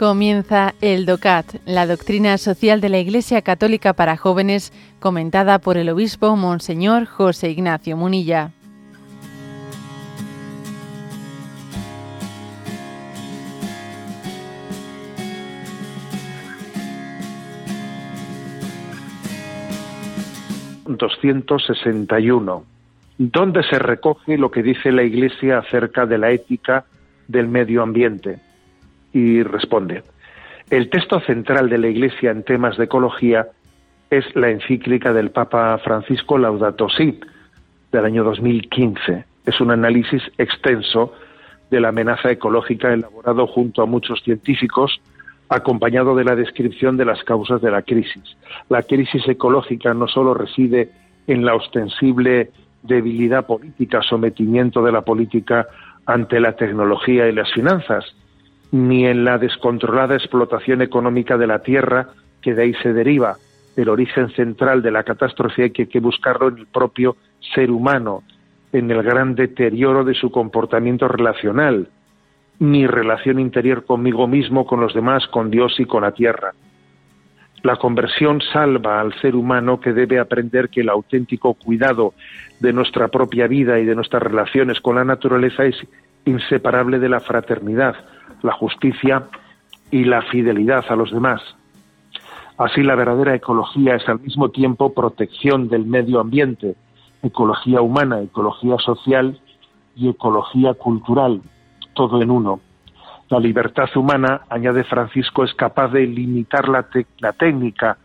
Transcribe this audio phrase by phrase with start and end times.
[0.00, 5.90] Comienza el DOCAT, la doctrina social de la Iglesia Católica para jóvenes, comentada por el
[5.90, 8.50] obispo Monseñor José Ignacio Munilla.
[20.86, 22.62] ...261...
[23.18, 26.86] ¿Dónde se recoge lo que dice la Iglesia acerca de la ética
[27.28, 28.38] del medio ambiente?
[29.12, 30.02] Y responde,
[30.70, 33.48] el texto central de la Iglesia en temas de ecología
[34.10, 37.18] es la encíclica del Papa Francisco Laudato Si,
[37.92, 39.24] del año 2015.
[39.46, 41.12] Es un análisis extenso
[41.70, 45.00] de la amenaza ecológica elaborado junto a muchos científicos,
[45.48, 48.36] acompañado de la descripción de las causas de la crisis.
[48.68, 50.90] La crisis ecológica no solo reside
[51.26, 52.50] en la ostensible
[52.82, 55.66] debilidad política, sometimiento de la política
[56.06, 58.04] ante la tecnología y las finanzas,
[58.72, 62.08] ni en la descontrolada explotación económica de la tierra,
[62.40, 63.36] que de ahí se deriva.
[63.76, 67.16] El origen central de la catástrofe hay que, buscarlo en el propio
[67.54, 68.22] ser humano,
[68.72, 71.88] en el gran deterioro de su comportamiento relacional,
[72.58, 76.52] mi relación interior conmigo mismo, con los demás, con Dios y con la tierra.
[77.62, 82.14] La conversión salva al ser humano que debe aprender que el auténtico cuidado
[82.58, 85.76] de nuestra propia vida y de nuestras relaciones con la naturaleza es
[86.24, 87.94] inseparable de la fraternidad,
[88.42, 89.24] la justicia
[89.90, 91.42] y la fidelidad a los demás.
[92.58, 96.76] Así la verdadera ecología es al mismo tiempo protección del medio ambiente,
[97.22, 99.40] ecología humana, ecología social
[99.96, 101.40] y ecología cultural,
[101.94, 102.60] todo en uno.
[103.28, 106.86] La libertad humana, añade Francisco, es capaz de limitar la,
[107.18, 107.96] la técnica,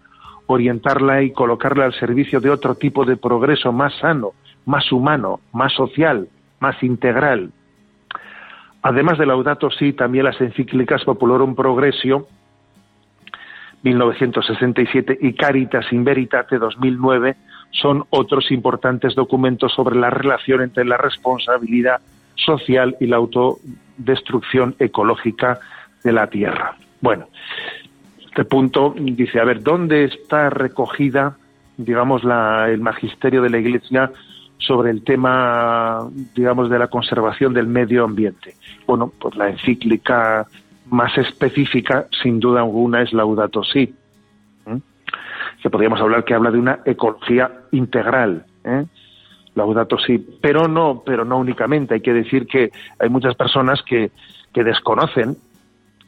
[0.48, 4.32] orientarla y colocarla al servicio de otro tipo de progreso más sano,
[4.66, 7.52] más humano, más social, más integral,
[8.88, 12.28] Además de Laudato Si, también las encíclicas Populorum Progressio,
[13.82, 17.36] 1967, y Caritas in Veritate, 2009,
[17.72, 22.00] son otros importantes documentos sobre la relación entre la responsabilidad
[22.36, 25.60] social y la autodestrucción ecológica
[26.04, 26.76] de la Tierra.
[27.02, 27.26] Bueno,
[28.24, 31.38] este punto dice, a ver, ¿dónde está recogida,
[31.78, 34.12] digamos, la, el magisterio de la Iglesia
[34.58, 38.56] sobre el tema, digamos, de la conservación del medio ambiente.
[38.88, 40.48] Bueno, pues la encíclica
[40.90, 43.94] más específica, sin duda alguna, es Laudato Si,
[45.62, 48.46] que podríamos hablar que habla de una ecología integral.
[48.64, 48.86] ¿eh?
[49.56, 51.96] Laudato Si, pero no, pero no únicamente.
[51.96, 54.12] Hay que decir que hay muchas personas que,
[54.54, 55.38] que desconocen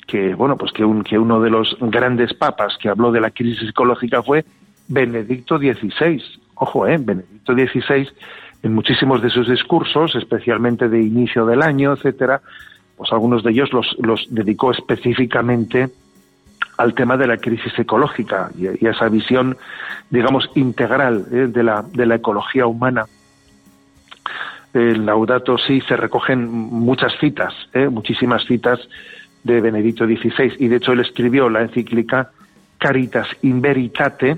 [0.07, 3.31] que bueno pues que, un, que uno de los grandes papas que habló de la
[3.31, 4.45] crisis ecológica fue
[4.87, 6.21] Benedicto XVI.
[6.59, 8.07] Ojo, eh, Benedicto XVI
[8.63, 12.41] en muchísimos de sus discursos, especialmente de inicio del año, etcétera,
[12.95, 15.89] pues algunos de ellos los, dedicó específicamente
[16.77, 19.57] al tema de la crisis ecológica y, a esa visión,
[20.09, 23.05] digamos, integral eh, de, la, de la ecología humana.
[24.73, 28.79] En Laudato sí se recogen muchas citas, eh, muchísimas citas
[29.43, 32.31] de Benedicto XVI, y de hecho él escribió la encíclica
[32.79, 34.37] Caritas in Veritate,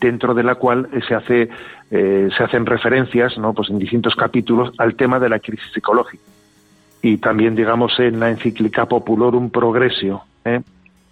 [0.00, 1.48] dentro de la cual se hace
[1.90, 3.54] eh, se hacen referencias, ¿no?
[3.54, 6.22] Pues en distintos capítulos al tema de la crisis ecológica.
[7.00, 10.60] Y también, digamos, en la encíclica Populorum Progressio ¿eh?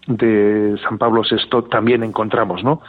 [0.07, 2.83] de San Pablo VI también encontramos, ¿no?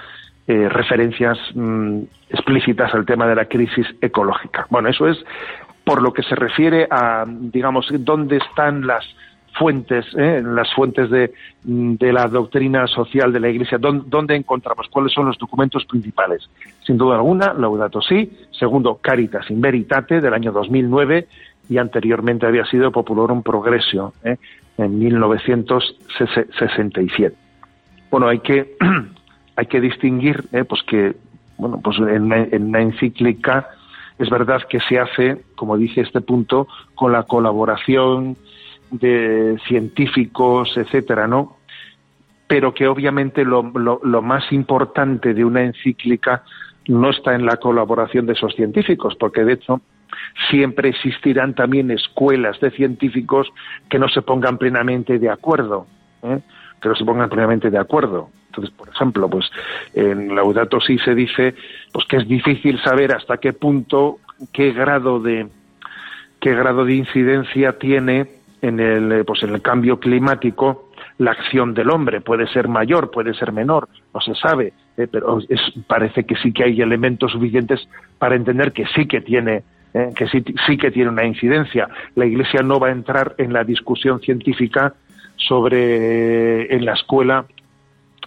[0.48, 2.00] Eh, referencias mm,
[2.30, 4.66] explícitas al tema de la crisis ecológica.
[4.70, 5.18] Bueno, eso es
[5.84, 9.06] por lo que se refiere a, digamos, dónde están las
[9.58, 10.42] fuentes, ¿eh?
[10.44, 14.88] las fuentes de, de, la doctrina social de la Iglesia, ¿dónde, encontramos?
[14.90, 16.50] ¿Cuáles son los documentos principales?
[16.86, 21.28] Sin duda alguna, Laudato Si, segundo, Caritas in Veritate, del año 2009,
[21.70, 24.38] y anteriormente había sido Populorum Progressio, ¿eh?
[24.78, 27.36] en 1967.
[28.10, 28.78] Bueno, hay que,
[29.56, 30.64] hay que distinguir, ¿eh?
[30.64, 31.16] pues que,
[31.58, 33.68] bueno, pues en, en una encíclica
[34.20, 38.36] es verdad que se hace, como dije este punto, con la colaboración
[38.92, 41.58] de científicos, etcétera, ¿no?
[42.48, 46.44] Pero que obviamente lo, más importante de una encíclica
[46.88, 49.82] no está en la colaboración de esos científicos, porque de hecho
[50.50, 53.50] siempre existirán también escuelas de científicos
[53.90, 55.86] que no se pongan plenamente de acuerdo,
[56.24, 56.40] ¿eh?
[56.82, 58.30] que no se pongan plenamente de acuerdo.
[58.48, 59.46] Entonces, por ejemplo, pues
[59.94, 61.54] en Laudato Si se dice
[61.92, 64.20] pues que es difícil saber hasta qué punto,
[64.54, 65.48] qué grado de
[66.40, 68.37] qué grado de incidencia tiene
[68.68, 73.12] en el, eh, pues en el cambio climático la acción del hombre puede ser mayor,
[73.12, 77.32] puede ser menor, no se sabe, eh, pero es, parece que sí que hay elementos
[77.32, 77.88] suficientes
[78.20, 81.88] para entender que sí que tiene eh, que sí, sí que tiene una incidencia.
[82.16, 84.94] La Iglesia no va a entrar en la discusión científica
[85.38, 87.46] sobre en la escuela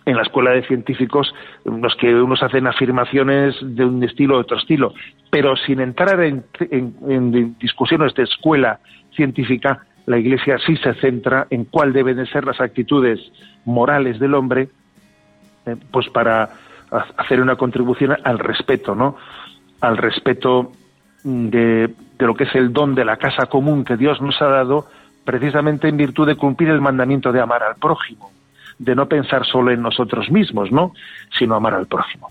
[0.07, 1.33] en la escuela de científicos
[1.65, 4.95] los que unos hacen afirmaciones de un estilo o otro estilo,
[5.31, 6.45] pero sin entrar en,
[7.59, 8.81] discusiones de escuela
[9.15, 13.20] científica, la Iglesia sí se centra en cuál deben ser las actitudes
[13.64, 14.69] morales del hombre,
[15.67, 16.50] eh, pues para
[17.17, 19.17] hacer una contribución al respeto, ¿no?
[19.81, 20.73] Al respeto
[21.23, 24.47] de, de lo que es el don de la casa común que Dios nos ha
[24.47, 24.87] dado,
[25.25, 28.31] precisamente en virtud de cumplir el mandamiento de amar al prójimo
[28.81, 30.94] de no pensar solo en nosotros mismos, ¿no?
[31.38, 32.31] sino amar al prójimo.